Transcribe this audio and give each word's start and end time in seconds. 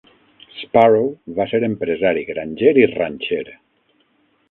Sparrow 0.61 1.11
va 1.41 1.47
ser 1.53 1.61
empresari, 1.69 2.25
granger 2.33 2.75
i 2.85 2.91
ranxer. 2.97 3.47